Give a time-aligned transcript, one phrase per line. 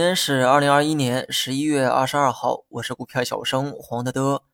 [0.00, 4.44] 今天是二零二一年十一月二十二号，我是股票小生黄德德。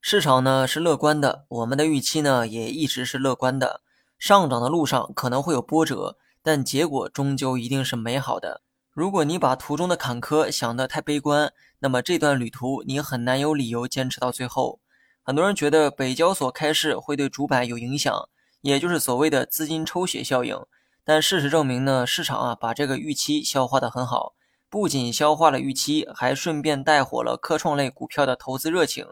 [0.00, 3.80] 市场呢是乐观的，我们的预期呢也一直是乐观的。
[4.16, 8.62] 上涨的路上可能会有波折，但结果终究一定是美好的。
[8.92, 14.78] 如果你把途中的坎坷想得太悲观，那么这段旅途你很难有理由坚持到最后。
[15.24, 18.28] 很多人觉得北交所开市会对主板有影响，
[18.60, 20.56] 也就是所谓的资金抽血效应。
[21.04, 24.34] 但事实证明呢，市场啊把这个预期消化得很好。
[24.72, 29.06] 不仅消化了预期，还顺便带火了科创类股票的投资热情。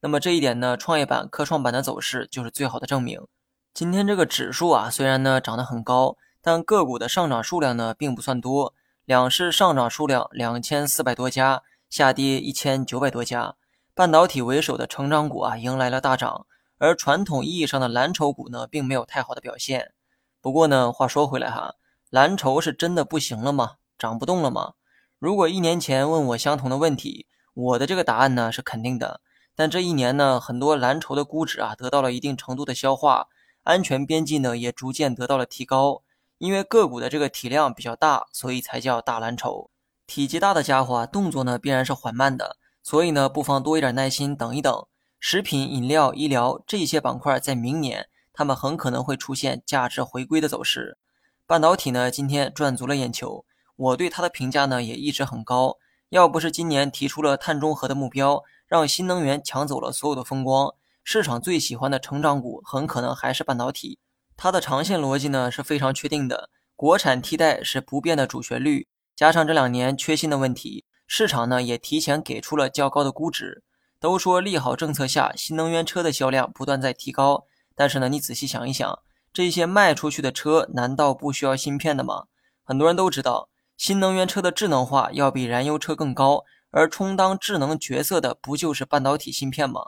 [0.00, 3.24] 那么这一点呢，创业板、科创板的走势就是最好的证明。
[3.72, 8.74] 今天这个指数啊，虽然呢涨得很高，但个股的上涨数量呢并不算多。
[9.04, 13.54] 两市上涨数量两千四百多家，下跌一千九百多家。
[13.94, 16.44] 半导体为首的成长股啊迎来了大涨，
[16.78, 19.92] 而传统意义上的蓝筹股呢并没有太好的表现。
[20.40, 21.76] 不过呢，话说回来哈，
[22.10, 23.74] 蓝筹是真的不行了吗？
[23.96, 24.72] 涨不动了吗？
[25.18, 29.20] 如果一年前问我相同的问题，我的这个答案呢是肯定的。
[29.56, 33.28] 但这一年呢，很多蓝筹的估值啊得到了一定程度的消化，
[33.62, 36.02] 安全边际呢也逐渐得到了提高。
[36.38, 39.70] 因为个股的这个体量比较大，所以才叫大蓝筹。
[40.06, 44.86] 体积大的家伙啊动作呢必然是缓慢的，所以呢不妨多一点耐心，等一等。
[45.20, 50.98] 食品、饮料、医疗这些板块在明年，他们很可能会出现价值回归的走势。
[51.46, 53.46] 半导体呢今天赚足了眼球。
[53.76, 55.76] 我对它的评价呢也一直很高，
[56.10, 63.98] 要不是今年提出了碳中和的目标，让新能源抢走了所有的风光，市场最喜欢的成长股很可能还是半导体。
[64.36, 68.86] 它的长线逻辑呢是非常确定的，国产替代是不变的主旋律，
[69.16, 73.62] 加上这两年缺芯的问题，市场呢也提前给出了较高的估值。
[74.00, 78.98] 都说利好政策下，新能源车的销量不断在提高，但是呢，你仔细想一想，
[79.32, 82.24] 这些卖出去的车难道不需要芯片的吗？
[82.62, 83.48] 很多人都知道。
[83.76, 89.86] 新能源车的智能化要比燃油车更高，而充当智能角色的不就是半导体芯片吗？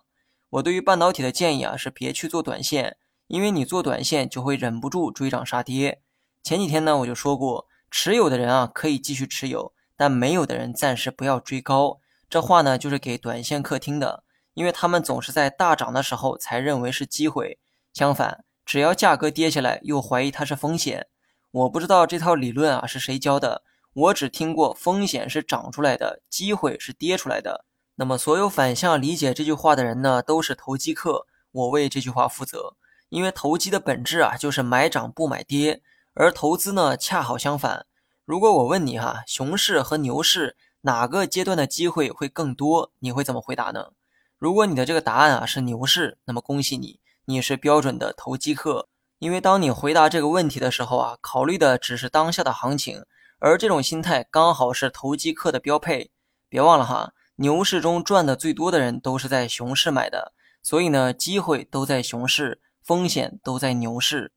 [0.51, 2.97] 我对于半导体的建议啊是别去做短线，
[3.29, 6.01] 因为你做短线就会忍不住追涨杀跌。
[6.43, 12.01] 前几天呢我就说过，持有的人啊可以继续持有，但没有的人暂时不要追高。
[12.29, 14.25] 这话呢就是给短线客听的，
[14.55, 17.59] 因为他们总是在大涨的时候才认为是机会，
[17.93, 21.07] 相反，只要价格跌下来又怀疑它是风险。
[21.53, 23.63] 我不知道这套理论啊是谁教的。
[23.97, 27.65] 我只听过风险是涨出来的，机会是跌出来的。
[27.95, 31.27] 那么，所有反向理解这句话的人呢，都是投机客。
[31.51, 32.75] 我为这句话负责，
[33.09, 35.81] 因为投机的本质啊，就是买涨不买跌，
[36.13, 37.87] 而投资呢，恰好相反。
[38.27, 42.93] 如果我问你哈，熊市和牛市哪个阶段的机会会更多？
[42.99, 43.93] 你会怎么回答呢？
[44.39, 48.89] 如果你的这个答案啊是牛市，那么恭喜你，你是标准的投机客。
[49.21, 53.03] 因为当你回答这个问题的时候啊，考虑的只是当下的行情。
[53.39, 56.11] 而这种心态刚好是投机客的标配。
[56.49, 60.33] 别忘了哈，牛市中赚的最多的人都是在熊市买的，
[60.63, 64.33] 所以呢，机会都在熊市，风险都在牛市。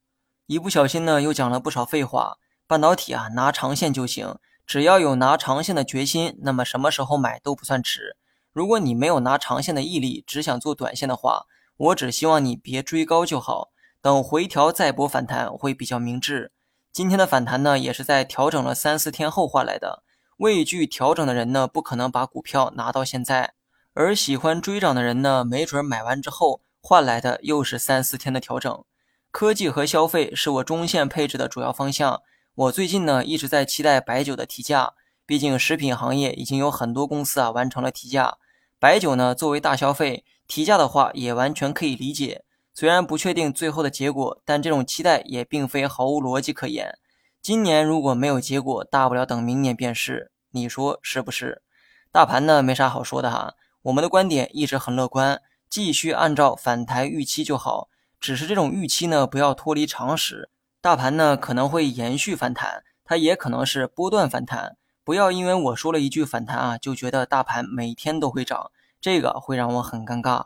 [0.47, 2.37] 一不小心呢，又讲了不少废话。
[2.67, 8.17] 半导体啊，拿长线就行，只要有拿长线的决心，那么什么时候买都不算迟。
[8.51, 11.45] 如果你没有拿长线的毅力，只想做短线的话，
[11.77, 13.69] 我只希望你别追高就好，
[14.01, 16.51] 等回调再博反弹会比较明智。
[16.99, 20.03] 今天的反弹呢，也是在调整了三四天后换来的。
[20.35, 23.53] 畏惧调整的人呢，不可能把股票拿到现在；
[23.93, 28.83] 而喜欢追涨的人呢，没准买完之后换来的又是三四天的调整。
[29.31, 32.21] 科技和消费是我中线配置的主要方向。
[32.53, 34.91] 我最近呢一直在期待白酒的提价，
[35.25, 38.35] 毕竟食品行业已经有很多公司啊完成了提价。
[38.77, 42.43] 白酒呢作为大消费，提价的话也完全可以理解。
[42.79, 46.97] 虽然不确定最后的结果，但这种期待也并非毫无逻辑可言。
[47.41, 50.31] 今年如果没有结果，大不了等明年便是。
[50.51, 51.61] 你说是不是？
[52.09, 53.55] 大盘呢，没啥好说的哈。
[53.81, 57.89] 我们的观点一直很乐观，继续按照反弹预期就好。
[58.17, 60.49] 只是这种预期呢，不要脱离常识。
[60.79, 64.77] 大盘呢可能会延续反弹，它也可能是波段反弹。
[65.03, 68.71] 不要因为我说了一句反弹啊，就觉得大盘每天都会涨，
[69.01, 70.45] 这个会让我很尴尬。